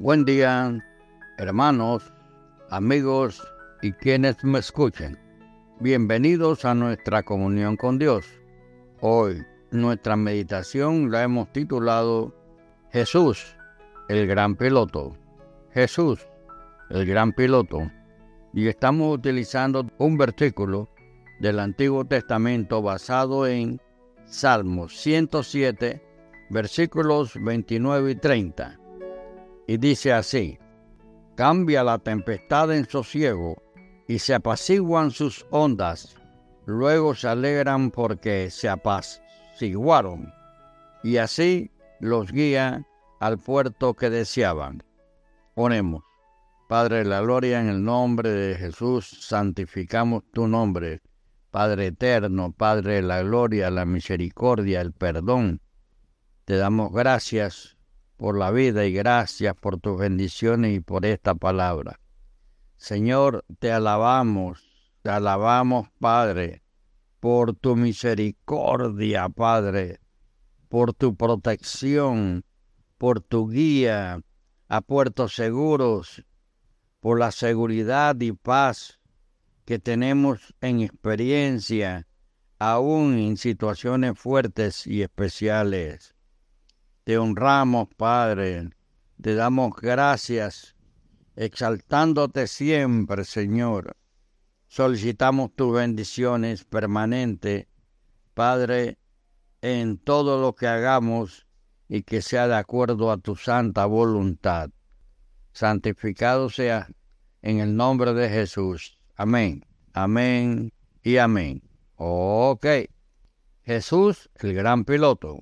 Buen 0.00 0.24
día, 0.24 0.82
hermanos, 1.36 2.10
amigos 2.70 3.46
y 3.82 3.92
quienes 3.92 4.42
me 4.42 4.58
escuchen. 4.58 5.18
Bienvenidos 5.78 6.64
a 6.64 6.74
nuestra 6.74 7.22
comunión 7.22 7.76
con 7.76 7.98
Dios. 7.98 8.24
Hoy 9.02 9.44
nuestra 9.70 10.16
meditación 10.16 11.10
la 11.10 11.22
hemos 11.22 11.52
titulado 11.52 12.34
Jesús, 12.90 13.54
el 14.08 14.26
gran 14.26 14.56
piloto. 14.56 15.18
Jesús, 15.74 16.26
el 16.88 17.04
gran 17.04 17.34
piloto. 17.34 17.90
Y 18.54 18.68
estamos 18.68 19.14
utilizando 19.14 19.86
un 19.98 20.16
versículo 20.16 20.88
del 21.40 21.60
Antiguo 21.60 22.06
Testamento 22.06 22.80
basado 22.80 23.46
en 23.46 23.78
Salmos 24.24 24.96
107, 24.96 26.02
versículos 26.48 27.34
29 27.38 28.12
y 28.12 28.14
30. 28.14 28.80
Y 29.70 29.76
dice 29.76 30.12
así, 30.12 30.58
cambia 31.36 31.84
la 31.84 31.98
tempestad 31.98 32.74
en 32.74 32.88
sosiego 32.88 33.62
y 34.08 34.18
se 34.18 34.34
apaciguan 34.34 35.12
sus 35.12 35.46
ondas, 35.52 36.16
luego 36.66 37.14
se 37.14 37.28
alegran 37.28 37.92
porque 37.92 38.50
se 38.50 38.68
apaciguaron, 38.68 40.34
y 41.04 41.18
así 41.18 41.70
los 42.00 42.32
guía 42.32 42.84
al 43.20 43.38
puerto 43.38 43.94
que 43.94 44.10
deseaban. 44.10 44.82
Ponemos, 45.54 46.02
Padre 46.68 46.96
de 46.96 47.04
la 47.04 47.20
gloria, 47.20 47.60
en 47.60 47.68
el 47.68 47.84
nombre 47.84 48.28
de 48.28 48.56
Jesús, 48.56 49.06
santificamos 49.20 50.24
tu 50.32 50.48
nombre 50.48 51.00
Padre 51.52 51.86
eterno, 51.86 52.50
Padre 52.50 52.94
de 52.94 53.02
la 53.02 53.22
gloria, 53.22 53.70
la 53.70 53.84
misericordia, 53.84 54.80
el 54.80 54.90
perdón. 54.90 55.60
Te 56.44 56.56
damos 56.56 56.92
gracias 56.92 57.76
por 58.20 58.36
la 58.36 58.50
vida 58.50 58.84
y 58.84 58.92
gracias 58.92 59.54
por 59.54 59.80
tus 59.80 59.98
bendiciones 59.98 60.76
y 60.76 60.80
por 60.80 61.06
esta 61.06 61.34
palabra. 61.34 61.98
Señor, 62.76 63.46
te 63.58 63.72
alabamos, 63.72 64.92
te 65.00 65.08
alabamos, 65.08 65.88
Padre, 65.98 66.62
por 67.18 67.54
tu 67.54 67.76
misericordia, 67.76 69.30
Padre, 69.30 70.00
por 70.68 70.92
tu 70.92 71.16
protección, 71.16 72.44
por 72.98 73.22
tu 73.22 73.48
guía 73.48 74.20
a 74.68 74.80
puertos 74.82 75.34
seguros, 75.34 76.22
por 77.00 77.18
la 77.18 77.30
seguridad 77.30 78.20
y 78.20 78.32
paz 78.32 79.00
que 79.64 79.78
tenemos 79.78 80.54
en 80.60 80.82
experiencia, 80.82 82.06
aún 82.58 83.14
en 83.14 83.38
situaciones 83.38 84.18
fuertes 84.18 84.86
y 84.86 85.00
especiales. 85.00 86.14
Te 87.04 87.18
honramos, 87.18 87.88
Padre, 87.96 88.70
te 89.20 89.34
damos 89.34 89.74
gracias, 89.74 90.76
exaltándote 91.34 92.46
siempre, 92.46 93.24
Señor. 93.24 93.96
Solicitamos 94.68 95.50
tus 95.56 95.74
bendiciones 95.74 96.64
permanentes, 96.64 97.66
Padre, 98.34 98.98
en 99.62 99.98
todo 99.98 100.40
lo 100.40 100.54
que 100.54 100.66
hagamos 100.66 101.46
y 101.88 102.02
que 102.02 102.22
sea 102.22 102.46
de 102.46 102.56
acuerdo 102.56 103.10
a 103.10 103.18
tu 103.18 103.34
santa 103.34 103.86
voluntad. 103.86 104.70
Santificado 105.52 106.50
sea 106.50 106.88
en 107.42 107.58
el 107.58 107.74
nombre 107.74 108.14
de 108.14 108.28
Jesús. 108.28 108.98
Amén, 109.16 109.64
amén 109.92 110.72
y 111.02 111.16
amén. 111.16 111.62
Ok. 111.96 112.66
Jesús, 113.62 114.30
el 114.36 114.54
gran 114.54 114.84
piloto. 114.84 115.40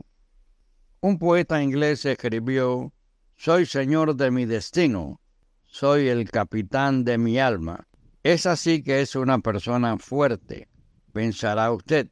Un 1.01 1.19
poeta 1.19 1.63
inglés 1.63 2.05
escribió, 2.07 2.93
Soy 3.37 3.67
señor 3.67 4.17
de 4.17 4.33
mi 4.33 4.47
destino, 4.47 5.21
soy 5.65 6.09
el 6.09 6.29
capitán 6.29 7.05
de 7.05 7.19
mi 7.19 7.39
alma. 7.39 7.87
Es 8.25 8.47
así 8.47 8.83
que 8.83 9.01
es 9.01 9.15
una 9.15 9.39
persona 9.39 9.97
fuerte, 9.99 10.67
pensará 11.13 11.71
usted. 11.71 12.11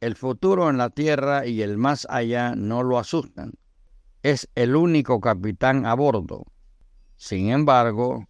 El 0.00 0.14
futuro 0.14 0.70
en 0.70 0.78
la 0.78 0.90
tierra 0.90 1.44
y 1.44 1.62
el 1.62 1.76
más 1.76 2.06
allá 2.08 2.54
no 2.54 2.84
lo 2.84 3.00
asustan. 3.00 3.54
Es 4.22 4.48
el 4.54 4.76
único 4.76 5.20
capitán 5.20 5.84
a 5.84 5.94
bordo. 5.94 6.46
Sin 7.16 7.48
embargo, 7.50 8.28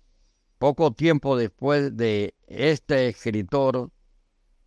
poco 0.57 0.95
tiempo 0.95 1.37
después 1.37 1.95
de 1.95 2.35
este 2.47 3.09
escritor 3.09 3.91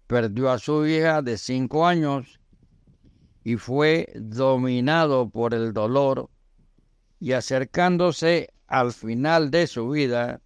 perdió 0.05 0.51
a 0.51 0.59
su 0.59 0.85
hija 0.85 1.23
de 1.23 1.39
cinco 1.39 1.87
años 1.87 2.39
y 3.47 3.55
fue 3.55 4.11
dominado 4.13 5.29
por 5.29 5.53
el 5.53 5.71
dolor 5.71 6.29
y 7.17 7.31
acercándose 7.31 8.49
al 8.67 8.91
final 8.91 9.51
de 9.51 9.67
su 9.67 9.89
vida 9.89 10.41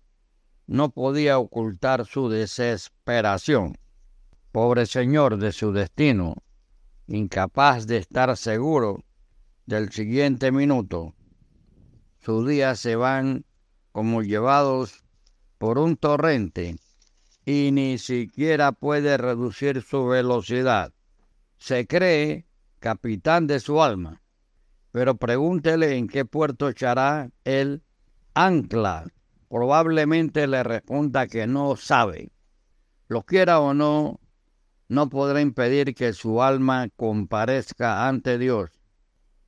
no 0.67 0.91
podía 0.91 1.39
ocultar 1.39 2.05
su 2.05 2.29
desesperación. 2.29 3.75
Pobre 4.51 4.85
señor 4.85 5.37
de 5.37 5.51
su 5.51 5.71
destino, 5.71 6.35
incapaz 7.07 7.87
de 7.87 7.97
estar 7.97 8.37
seguro 8.37 9.03
del 9.65 9.91
siguiente 9.91 10.51
minuto. 10.51 11.15
Sus 12.19 12.47
días 12.47 12.79
se 12.79 12.95
van 12.95 13.45
como 13.91 14.21
llevados 14.21 15.03
por 15.57 15.79
un 15.79 15.97
torrente 15.97 16.75
y 17.47 17.71
ni 17.71 17.97
siquiera 17.97 18.71
puede 18.71 19.17
reducir 19.17 19.81
su 19.81 20.05
velocidad. 20.05 20.93
Se 21.57 21.87
cree 21.87 22.45
capitán 22.81 23.47
de 23.47 23.61
su 23.61 23.81
alma, 23.81 24.21
pero 24.91 25.15
pregúntele 25.15 25.95
en 25.95 26.09
qué 26.09 26.25
puerto 26.25 26.67
echará 26.67 27.29
el 27.45 27.83
ancla. 28.33 29.05
Probablemente 29.47 30.47
le 30.47 30.63
responda 30.63 31.27
que 31.27 31.47
no 31.47 31.75
sabe. 31.77 32.31
Lo 33.07 33.23
quiera 33.23 33.59
o 33.59 33.73
no, 33.73 34.19
no 34.89 35.09
podrá 35.09 35.41
impedir 35.41 35.93
que 35.93 36.11
su 36.13 36.41
alma 36.41 36.89
comparezca 36.95 38.07
ante 38.07 38.37
Dios. 38.37 38.71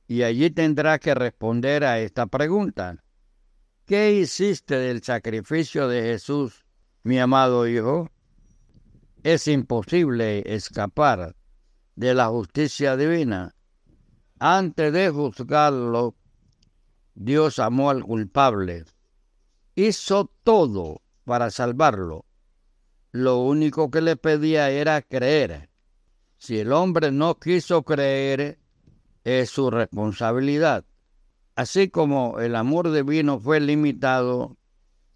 Y 0.06 0.22
allí 0.22 0.50
tendrá 0.50 0.98
que 0.98 1.14
responder 1.14 1.84
a 1.84 1.98
esta 1.98 2.26
pregunta. 2.26 3.02
¿Qué 3.86 4.12
hiciste 4.12 4.78
del 4.78 5.02
sacrificio 5.02 5.88
de 5.88 6.02
Jesús, 6.02 6.64
mi 7.02 7.18
amado 7.18 7.66
Hijo? 7.66 8.10
Es 9.22 9.48
imposible 9.48 10.42
escapar 10.54 11.34
de 11.96 12.14
la 12.14 12.26
justicia 12.28 12.96
divina. 12.96 13.54
Antes 14.38 14.92
de 14.92 15.10
juzgarlo, 15.10 16.14
Dios 17.14 17.58
amó 17.58 17.90
al 17.90 18.02
culpable. 18.02 18.84
Hizo 19.74 20.30
todo 20.42 21.02
para 21.24 21.50
salvarlo. 21.50 22.26
Lo 23.12 23.38
único 23.38 23.90
que 23.90 24.00
le 24.00 24.16
pedía 24.16 24.70
era 24.70 25.02
creer. 25.02 25.70
Si 26.36 26.58
el 26.58 26.72
hombre 26.72 27.12
no 27.12 27.38
quiso 27.38 27.84
creer, 27.84 28.58
es 29.22 29.50
su 29.50 29.70
responsabilidad. 29.70 30.84
Así 31.54 31.88
como 31.88 32.40
el 32.40 32.56
amor 32.56 32.90
divino 32.90 33.38
fue 33.38 33.60
limitado, 33.60 34.56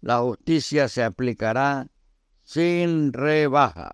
la 0.01 0.19
justicia 0.19 0.87
se 0.87 1.03
aplicará 1.03 1.87
sin 2.43 3.11
rebaja. 3.11 3.91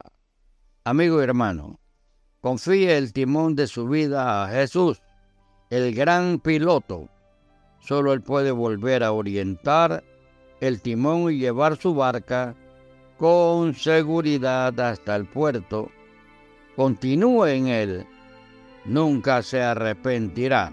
Amigo 0.83 1.19
y 1.19 1.23
hermano, 1.23 1.79
confíe 2.45 2.95
el 2.95 3.11
timón 3.11 3.55
de 3.55 3.65
su 3.65 3.87
vida 3.87 4.43
a 4.43 4.47
Jesús, 4.49 5.01
el 5.71 5.95
gran 5.95 6.37
piloto. 6.37 7.09
Solo 7.79 8.13
Él 8.13 8.21
puede 8.21 8.51
volver 8.51 9.03
a 9.03 9.13
orientar 9.13 10.03
el 10.61 10.79
timón 10.79 11.31
y 11.31 11.39
llevar 11.39 11.75
su 11.75 11.95
barca 11.95 12.53
con 13.17 13.73
seguridad 13.73 14.79
hasta 14.79 15.15
el 15.15 15.25
puerto. 15.25 15.89
Continúe 16.75 17.45
en 17.47 17.65
Él, 17.65 18.05
nunca 18.85 19.41
se 19.41 19.63
arrepentirá 19.63 20.71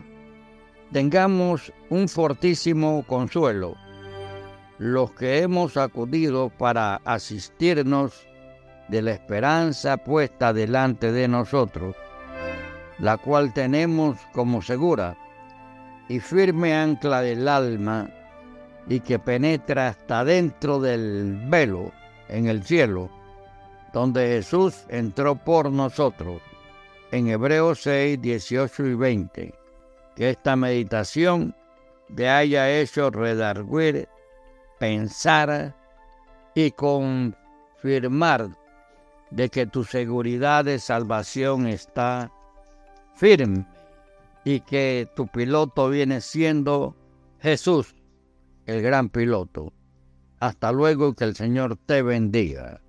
tengamos 0.92 1.72
un 1.88 2.06
fortísimo 2.06 3.02
consuelo, 3.06 3.76
los 4.78 5.12
que 5.12 5.38
hemos 5.38 5.78
acudido 5.78 6.50
para 6.50 6.96
asistirnos 6.96 8.26
de 8.88 9.02
la 9.02 9.12
esperanza 9.12 9.96
puesta 9.96 10.52
delante 10.52 11.12
de 11.12 11.28
nosotros, 11.28 11.96
la 12.98 13.16
cual 13.16 13.52
tenemos 13.52 14.18
como 14.32 14.62
segura 14.62 15.16
y 16.08 16.20
firme 16.20 16.74
ancla 16.74 17.22
del 17.22 17.48
alma 17.48 18.08
y 18.88 19.00
que 19.00 19.18
penetra 19.18 19.88
hasta 19.88 20.24
dentro 20.24 20.80
del 20.80 21.40
velo 21.48 21.92
en 22.28 22.46
el 22.46 22.64
cielo, 22.64 23.10
donde 23.92 24.26
Jesús 24.26 24.84
entró 24.88 25.36
por 25.36 25.70
nosotros, 25.70 26.40
en 27.10 27.28
Hebreos 27.28 27.82
6, 27.82 28.20
18 28.20 28.86
y 28.86 28.94
20 28.94 29.62
que 30.14 30.30
esta 30.30 30.56
meditación 30.56 31.54
te 32.14 32.28
haya 32.28 32.70
hecho 32.70 33.10
redarguir, 33.10 34.08
pensar 34.78 35.74
y 36.54 36.70
confirmar 36.72 38.50
de 39.34 39.48
que 39.48 39.66
tu 39.66 39.84
seguridad 39.84 40.64
de 40.64 40.78
salvación 40.78 41.66
está 41.66 42.30
firme 43.14 43.66
y 44.44 44.60
que 44.60 45.08
tu 45.16 45.26
piloto 45.26 45.88
viene 45.88 46.20
siendo 46.20 46.96
Jesús, 47.40 47.94
el 48.66 48.82
gran 48.82 49.08
piloto. 49.08 49.72
Hasta 50.40 50.72
luego 50.72 51.10
y 51.10 51.14
que 51.14 51.24
el 51.24 51.36
Señor 51.36 51.76
te 51.86 52.02
bendiga. 52.02 52.80